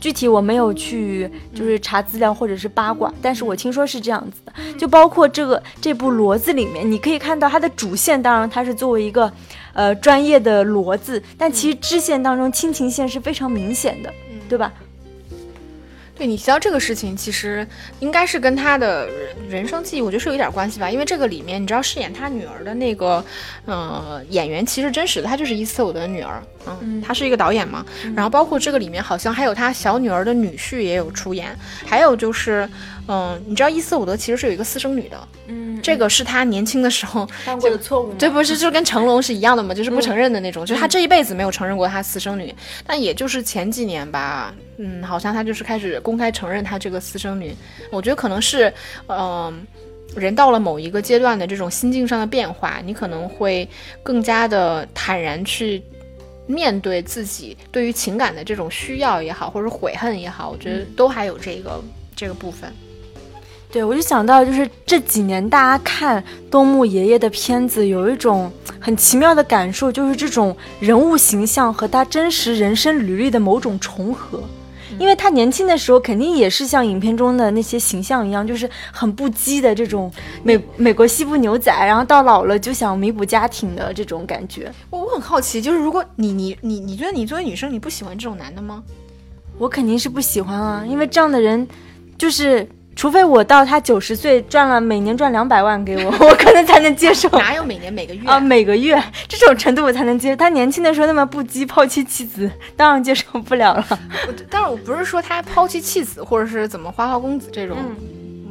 [0.00, 9.30] 具体我没有去就是查资料或者是八卦，但是我听说是这样子的，就包括这个这部骡子里面，你可以看到它的主线，当然它是作为一个
[9.74, 14.12] 呃专业的骡子，但其实支线当中亲情线是非常明显的，
[14.48, 14.72] 对吧？
[16.20, 17.66] 对你提到这个事情，其实
[17.98, 19.08] 应该是跟他的
[19.48, 20.90] 人生记忆，我觉得是有一点关系吧。
[20.90, 23.24] 因为这个里面，你知道饰演他女儿的那个，
[23.64, 26.42] 呃，演员其实真实的，她就是伊斯特伍德的女儿。
[26.82, 27.82] 嗯，他是一个导演嘛。
[28.14, 31.56] 然后包括这个里面，好像还有他小女儿的女婿也有出演。
[31.86, 32.68] 还有就是，
[33.10, 35.28] 嗯，你知道伊斯特伍德其实是有一个私生女的。
[35.48, 38.14] 嗯，这个是他年轻的时候犯过的错误。
[38.14, 40.64] 这，不是就跟成龙是一样的嘛，就是不承认的那种。
[40.64, 42.54] 就是他这一辈子没有承认过他私生女。
[42.86, 47.52] 但也就是前几年吧，嗯，好像他就是开始公开承认他这个私生女。
[47.90, 48.72] 我觉得可能是，
[49.08, 49.66] 嗯。
[50.16, 53.68] 人到了某一个阶段的这种心境上的变化，你可能会
[54.02, 55.80] 更加的坦然去
[56.48, 61.80] 面对自己对于情感的这种需要也好，或者悔恨也好，我觉得都还有这个
[62.16, 62.72] 这个部分。
[63.72, 74.42] 对，我就想到就是这几年大家看东木爷爷的片子，有一种很奇妙的感受，就是这种人物形象和他真实人生履历的某种重合。
[74.98, 84.70] 因为他年轻的时候肯定也是像影片中的那些形象一样，就是很不羁的这种美美国西部牛仔，然后到老了就想弥补家庭的这种感觉。
[84.90, 88.82] 我我很好奇，就是如果你你你你觉得你作为女生你不喜欢这种男的吗？
[89.58, 91.66] 我肯定是不喜欢啊，因为这样的人
[92.18, 92.68] 就是。
[93.00, 97.30] 除非我到他九十岁赚了每年赚两百万给我， 我可能才能接受。
[97.30, 98.38] 哪有每年每个月啊？
[98.38, 100.36] 每个月这种程度我才能接受。
[100.36, 103.86] 他年轻的时候那么不羁，抛弃妻子，当然接受不了了。
[104.50, 107.78] 但是我不是说他抛弃妻子，或者是怎么花花公子这种，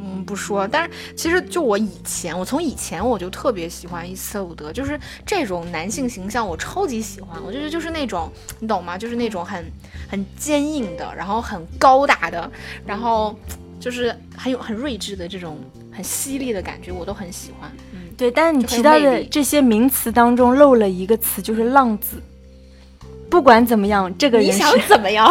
[0.02, 0.66] 嗯，不说。
[0.66, 7.40] 但是其实就我以前，我从以前我就特别喜欢伊斯特伍德，就是这种男性形象，我超级喜欢。
[7.46, 8.98] 我觉得就是那种，你懂吗？
[8.98, 9.64] 就是那种很
[10.10, 12.50] 很坚硬的，然后很高大的，
[12.84, 13.32] 然后。
[13.80, 15.58] 就是很有很睿智的这种
[15.90, 17.68] 很犀利的感觉，我都很喜欢。
[17.92, 18.30] 嗯，对。
[18.30, 22.22] 但是你提到的这些名词当中漏了一个词，就是浪子。
[23.30, 25.26] 不管怎么样，这个人你想怎么样？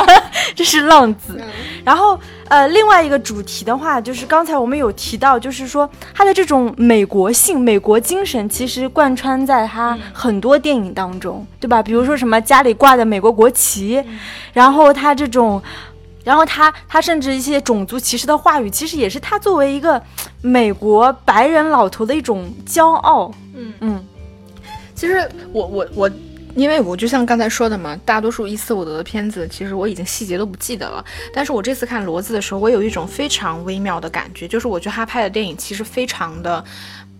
[0.56, 1.38] 这是浪子。
[1.84, 11.82] 然后呃，另外一个主题的话，就是刚才我们有提到，就是说他的这种美国性、美国精神，其实贯穿在他很多电影当中，对吧？
[11.82, 14.02] 比如说什么家里挂的美国国旗，
[14.52, 15.62] 然后他这种。
[16.24, 20.00] 然后他他甚至一些种族歧视的话语，其实也是他作为一个
[20.40, 23.32] 美国白人老头的一种骄傲。
[23.54, 24.04] 嗯嗯，
[24.94, 26.10] 其实我我我，
[26.54, 31.04] 因为我就像刚才说的嘛，大多数伊斯伍德的片子，其实我已经细节都不记得了。
[31.34, 36.64] 但是我这次看骡子的时候，我有一种非常微妙的感觉，就是我觉得他拍的电影其实非常的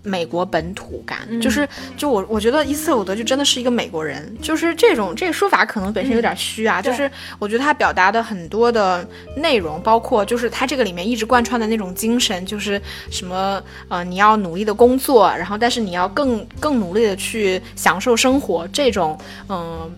[0.03, 1.41] 美国本土感，嗯。
[1.41, 6.91] 就是就我我觉得伊斯特伍德就真的是一个美国人，就是这种这个说法可能本身有点虚啊，对。
[6.91, 19.17] 就是我觉得他表达的很多的内容，包括就是他这个里面一直贯穿的那种精神，就是什么呃你要努力的工作，然后但是你要更更努力的去享受生活，这种
[19.49, 19.91] 嗯。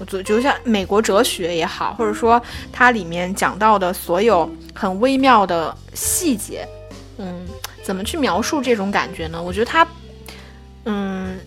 [0.00, 2.40] 我觉觉得像美国哲学也好，或者说
[2.72, 6.64] 它里面讲到的所有很微妙的细节，
[7.18, 7.44] 嗯，
[7.88, 9.42] 怎么去描述这种感觉呢？
[9.42, 9.88] 我觉得它，
[10.84, 11.38] 嗯，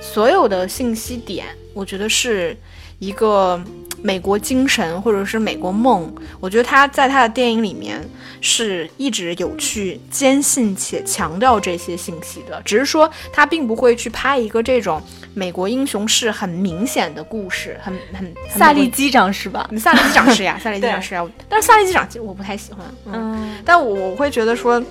[0.00, 2.56] 所有的信息点，我觉得是
[2.98, 3.62] 一个
[4.02, 6.12] 美国精神或者是美国梦。
[6.40, 8.04] 我觉得他在他的电影里面
[8.40, 15.00] 是一直有去坚信且强调这些信息的，只是说他并不会去拍一个这种
[15.32, 19.70] 美国英雄式很明显的故事，很很萨利机长是吧？
[19.78, 24.82] 萨利机长是呀，萨利机长是呀，但是萨利机长其实我不太喜欢，嗯，嗯，但我我会觉得说，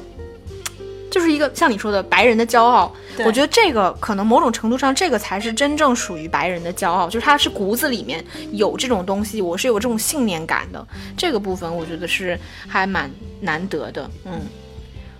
[1.13, 2.91] 就是一个像你说的白人的骄傲，
[3.23, 14.41] 我觉得这个可能某种程度上，这个才是真正属于白人的骄傲，就是他是骨子里面有这种东西，我是有这种信念感的，这个部分我觉得是还蛮难得的，嗯。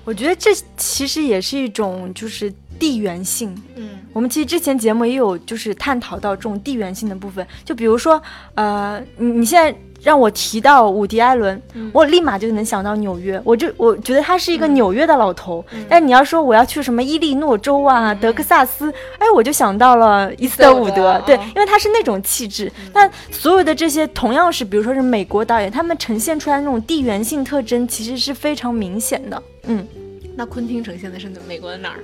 [0.05, 3.55] 我觉得这其实也是一种就是地缘性。
[3.75, 8.21] 嗯我们其实之前节目也有就是探讨到这种地缘性的部分，就比如说，
[8.53, 15.65] 呃，你你现在让我提到伍迪·艾伦，嗯我立马就能想到纽约，我就我觉得他是一个纽约的老头。
[15.73, 22.71] 嗯但你要说我要去什么伊利诺州啊、德克萨斯，哎，我就想到了伊斯特伍德，对嗯，因为他是那种气质。
[22.93, 29.41] 但所有的这些同样是，比如说是美国导演，他们呈现出来那种地缘性特征，其实是非常明显的。
[29.63, 29.87] 嗯，
[30.35, 32.03] 那昆汀呈现的是美国的哪儿？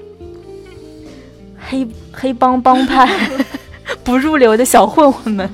[1.67, 3.07] 黑黑帮帮派，
[4.03, 5.49] 不入流的小混混们，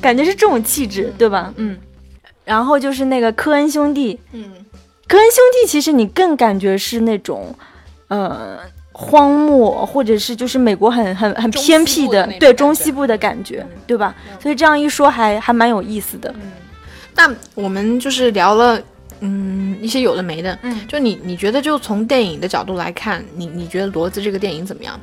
[0.00, 1.52] 感觉是这种气质，对吧？
[1.56, 1.78] 嗯。
[2.44, 4.42] 然后就是那个科恩兄弟，嗯
[5.06, 7.54] 科恩兄弟其实你更感觉是那种，
[8.08, 8.58] 呃，
[8.90, 14.14] 荒漠或者是就是美国很很很偏僻的对中西部的感觉，嗯对吧？
[14.40, 16.34] 所以这样一说还还蛮有意思的。
[16.36, 16.50] 嗯，
[17.14, 18.80] 那我们就是聊了。
[19.22, 20.78] 嗯，一些有的没的，嗯。
[20.86, 25.00] 就你你觉得就从电影的角度来看，你你觉得骡子这个电影怎么样？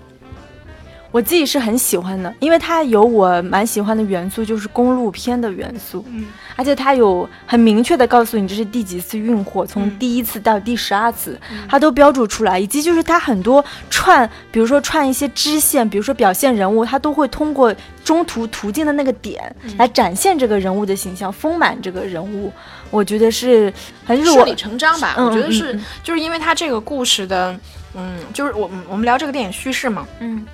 [1.12, 6.06] 我自己是很喜欢的，因为它有我蛮喜欢的元素，就是公路片的元素。
[6.08, 6.28] 嗯。
[6.56, 9.98] 而且它有很明确的告诉你这是第几次运货，从嗯。
[9.98, 22.52] 第一次到第十二次，它都标注出来，以及就是它很多串，比如说串一些支线，比如说表现人物，它都会通过中途途径的那个点来展现这个人物的形象，丰满这个人物，
[22.90, 23.74] 我觉得是
[24.06, 27.58] 很就是顺理成章吧，嗯我觉得是，就是因为它这个故事的，
[27.94, 30.46] 嗯，就是我们我们聊这个电影叙事嘛，嗯。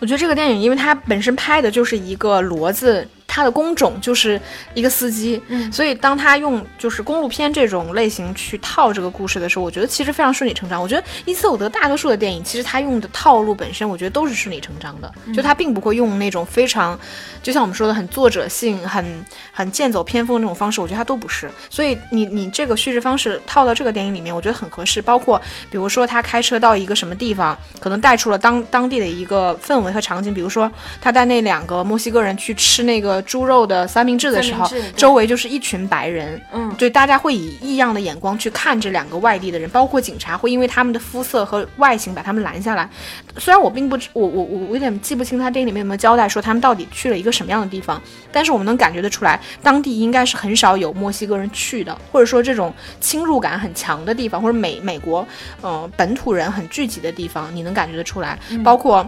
[0.00, 4.40] 我觉得这个电影，因为它本身拍的就是一个骡子，它的工种就是
[4.72, 5.70] 一个司机，嗯。
[5.70, 10.80] 所以当他用就是公路片这种类型去套这个故事的时候，我觉得其实非常顺理成章。
[10.80, 16.98] 我觉得伊斯特伍德大多数的电影，其实他用的套路本身，我觉得都是顺理成章的，就他并不会用那种非常，
[17.42, 21.48] 就像我们说的很作者性、很很剑走偏锋那种方式，我觉得他都不是。
[21.70, 25.00] 所以你你这个叙事方式套到这个电影里面，我觉得很合适。
[25.00, 25.40] 包括
[25.70, 42.88] 比如说他开车到一个什么地方，可能带出了当当地的一个氛围和场景，比如说他带那两个墨西哥人去吃那个猪肉的三明治的时候周围就是一群白人，嗯对，大家会以异样的眼光去看这两个外地的人，包括警察会因为他们的肤色和外形把他们拦下来。
[43.38, 48.00] 虽然我并不知，我我我我有点记不清他电影里面有没有交代说他们到底去了一个什么样的地方，
[48.32, 55.26] 但是我们能感觉得出来，当地应该是很少有墨西哥人去的，或者说这种侵入感很强的地方，或者美美国
[55.60, 59.06] 呃本土人很聚集的地方，你能感觉得出来，包括。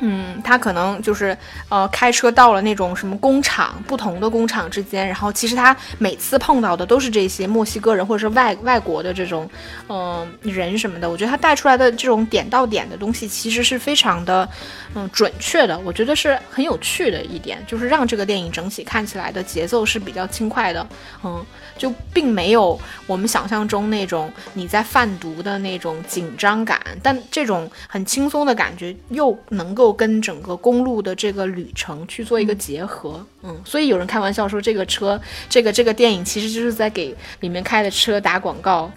[0.00, 1.36] 嗯，他可能就是
[1.68, 9.48] 呃开车到了那种什么工厂，不同的工厂之间，然后其实他每次碰到的都是这些墨西哥人或者是外外国的这种
[9.88, 11.08] 嗯、人什么的。
[11.08, 14.48] 我觉得他带出来的这种点到点的东西，其实是非常的
[14.94, 15.78] 嗯准确的。
[15.78, 20.84] 我觉得是很有趣的一点，就是让这个电影整体看起来的节奏是比较轻快的。
[21.22, 21.44] 嗯，
[21.76, 33.24] 就并没有我们想象中那种你在贩毒的那种紧张感，但这种很轻松的感觉又能够跟整个公路的这个旅程去做一个结合。
[33.42, 38.90] 嗯，所以有人开玩笑说，这个车，这个这个电影其实就是在给里面开的车打广告。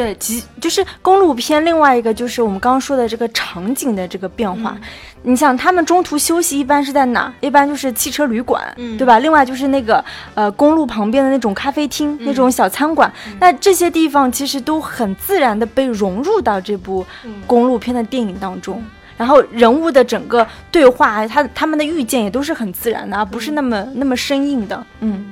[0.00, 4.74] 对，其就是公路片，另外一个就是我们刚刚说的这个场景的这个变化。
[5.22, 7.30] 你想，他们中途休息一般是在哪？
[7.40, 9.18] 一般就是汽车旅馆，嗯对吧？
[9.18, 10.02] 另外就是那个
[10.34, 13.12] 呃公路旁边的那种咖啡厅、那种小餐馆。
[13.38, 17.04] 那这些地方其实都很自然的被融入到这部
[17.46, 18.82] 公路片的电影当中。
[19.18, 24.86] 然后人物的整个对话，他他们的遇见也都是很自然的，而不是那么、那么生硬的。
[25.00, 25.30] 嗯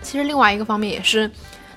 [0.00, 1.30] 其实另外一个方面也是，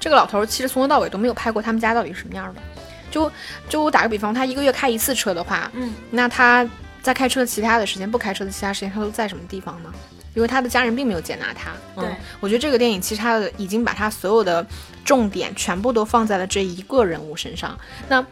[0.04, 2.62] 这个老头儿其实从头到尾都没有拍过他们家到底是什么样的。
[3.10, 3.32] 就
[3.70, 6.68] 就我打个比方，他一个月开一次车的话，嗯，那他
[7.02, 9.90] 在开车的其他的时间，不开车的其他时间，他都在什么地方呢？
[10.36, 11.72] 因为他的家人并没有接纳他。
[11.96, 14.66] 对嗯，我觉得这个电影其实他的已经把他所有的
[15.06, 17.80] 重点全部都放在了这一个人物身上。
[18.10, 18.26] 那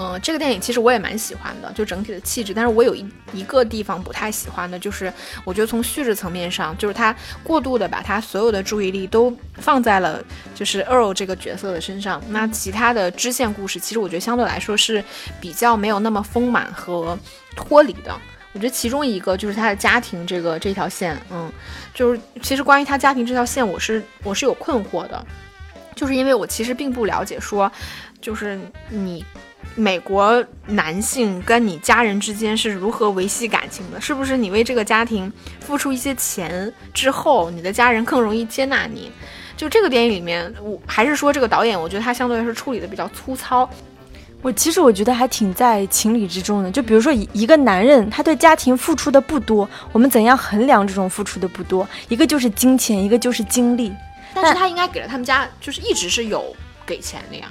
[0.00, 2.54] 嗯，这个电影其实我也蛮喜欢的，就整体的气质。
[2.54, 5.12] 但是我有一一个地方不太喜欢的，就是
[5.44, 10.22] 我觉得从叙事层面上，就是他过度的把他所有的注意力都放在了
[10.54, 12.22] 就是 Earl 这个角色的身上。
[12.28, 15.02] 那其他的支线故事，其实我觉得相对来说是
[15.40, 17.18] 比较没有那么丰满和
[17.56, 18.16] 脱离的。
[18.52, 21.52] 我觉得其中一个就是他的家庭这个这条线，嗯，
[21.92, 25.26] 就是其实关于他家庭这条线，我是我是有困惑的，
[25.94, 27.70] 就是因为我其实并不了解说，
[28.20, 29.24] 就是你
[29.74, 34.00] 美国男性跟你家人之间是如何维系感情的？
[34.00, 39.12] 是不是你为这个家庭付出一些钱之后，你的家人更容易接纳你？
[39.56, 43.68] 就这个电影里面，我还是说这个导演，我觉得他相对来说处理的比较粗糙。
[44.40, 46.70] 我其实我觉得还挺在情理之中的。
[46.70, 51.88] 就比如说一一个男人，他对家庭付出的不多，我们怎样衡量这种付出的不多？
[52.08, 53.92] 一个就是金钱，一个就是精力。
[54.34, 56.54] 但是他应该给了他们家，就是一直是有
[56.86, 57.50] 给钱的呀。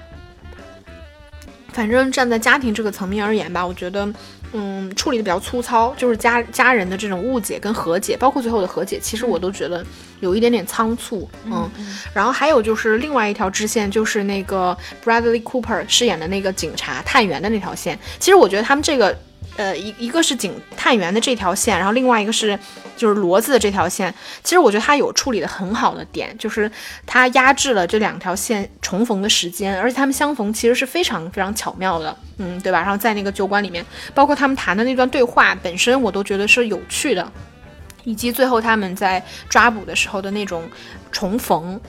[1.77, 4.11] 反正站在家庭这个层面而言吧，我觉得，
[4.51, 9.85] 嗯，处理的比较粗糙，就是家家人的这种误解跟和解，包括最后的和解，其实我都觉得
[10.19, 11.69] 有一点点仓促，嗯。
[12.15, 14.75] 然后还有就是另外一条支线，就是那个
[15.05, 19.15] Bradley Cooper 饰演的那个警察探员的那条线，其实我觉得他们这个。
[19.57, 22.57] 呃，一一个是警探员的这条线，然后另外一个是
[22.95, 24.13] 就是骡子的这条线。
[24.43, 26.71] 其实我觉得他有处理的很好的点，就是
[27.05, 32.79] 他压制了这两条线重逢的时间，而且他们相逢其实是非常非常巧妙的，嗯，对吧？
[32.79, 33.83] 然后在那个酒馆里面，
[34.13, 37.31] 包括他们谈的那段对话本身，我都觉得是有趣的，
[38.03, 40.63] 以及最后他们在抓捕的时候的那种
[41.11, 41.81] 重逢，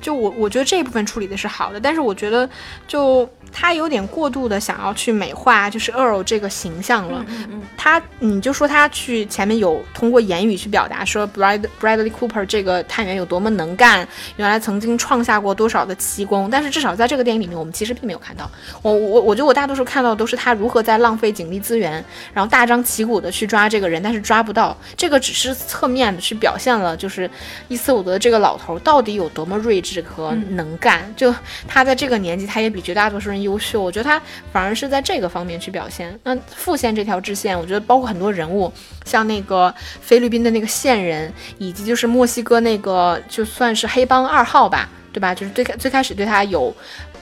[0.00, 2.48] 就我我觉得这一部分处理的是好的，但是我觉得
[2.86, 3.28] 就。
[3.52, 7.24] 他有点过度的想要去美化，就是 Earl 这个形象了。
[7.28, 16.50] 嗯嗯他，你就说他去前面有通过言语去表达说 Brad Bradley Cooper 这个探员有多么能干，原来曾经创下过多少的奇功。
[16.50, 18.50] 但是至少在这个电影里面，我们其实并没有看到。
[18.82, 21.92] 我我我觉得我大多数看到的都是他如何在浪费警力资源，
[22.34, 24.76] 然后大张旗鼓的去抓这个人，但是抓不到。
[24.96, 27.30] 这个只是侧面的去表现了，就是
[27.68, 31.10] 伊斯伍德这个老头到底有多么睿智和能干。
[31.16, 31.34] 就
[31.66, 33.35] 他在这个年纪，他也比绝大多数人。
[33.42, 34.20] 优秀，我觉得他
[34.52, 36.18] 反而是在这个方面去表现。
[36.24, 38.72] 那副线这条支线，我觉得包括很多人物，
[39.04, 45.34] 像那个菲律宾的那个线人，以及就是墨西哥那个就算是黑帮二号吧，对吧？
[45.34, 46.74] 就是最开最开始对他有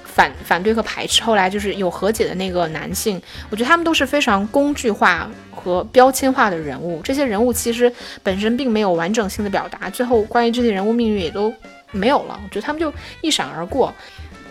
[0.05, 7.01] 反反对和排斥，后来就是有和解的那个男性，我觉得他们都是非常工具化和标签化的人物。
[7.03, 7.93] 这些人物其实
[8.23, 11.53] 本身并没有完整性的表达，最后关于这些人物命运也都
[11.91, 12.39] 没有了。
[12.43, 12.93] 我觉得他们就
[13.23, 13.93] 一闪而过。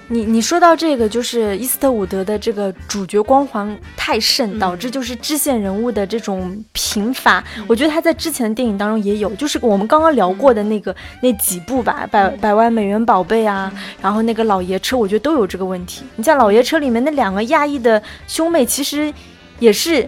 [0.10, 7.44] 你你说到这个，就是伊斯特伍德的这个主角光环太盛，导致就是支线人物的这种贫乏。
[7.68, 16.04] 我觉得他在之前的电影当中也有，就是我们刚刚聊过的那个那几部吧，百百万美元宝贝啊，然后那个老爷车，我觉得都有这个问题。
[16.18, 19.12] 你像老爷车里面那两个亚裔的兄妹，其实
[19.60, 20.08] 也是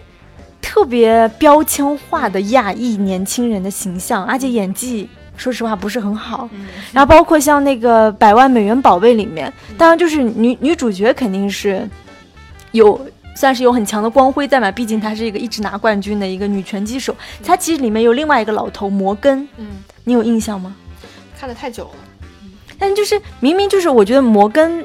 [0.61, 5.09] 特别标签化的亚裔年轻人的形象，而且演技。
[5.37, 6.49] 说实话不是很好，
[6.93, 11.87] 然后包括像那个《百万美元宝贝》里面，当然就是女女主角肯定是
[12.71, 12.99] 有
[13.35, 17.15] 算是有很强的光辉在嘛，毕竟她是一个一直拿冠军的一个女拳击手。
[17.43, 19.67] 她其实里面有另外一个老头摩根，嗯，
[20.05, 20.75] 你有印象吗？
[21.37, 21.91] 看的太久了，
[22.79, 24.83] 但就是明明就是我觉得摩根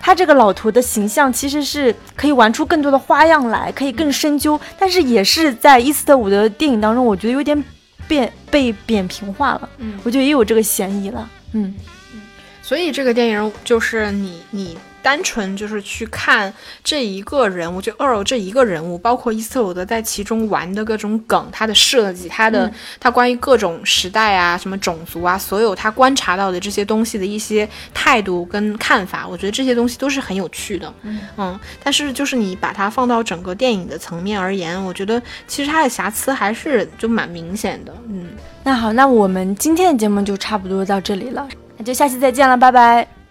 [0.00, 7.62] 他这个老头的形象其实是可以玩出更多的花样来，可以更深究，但是也是在伊斯特伍德电影当中，我觉得有点。
[8.08, 11.74] 变被扁平化了，嗯，我觉得也有这个嫌疑了，嗯
[12.14, 12.20] 嗯，
[12.62, 14.78] 所以这个电影就是你你。
[15.02, 30.92] 单纯就是去看这一个人物，就 Earl 这一个人物，包括伊斯特伍德在其中玩的各种梗，他的设计，他的他关于各种时代啊、什么种族啊，所有他观察到的这些东西的一些态度跟看法，我觉得这些东西都是很有趣的。
[31.36, 37.92] 嗯，但是就是你把它放到整个电影的层面而言，我觉得其实它的瑕疵还是就蛮明显的。
[38.08, 38.28] 嗯，
[38.62, 43.21] 那好，那我们今天的节目就差不多到这里了，那就下期再见了，拜拜。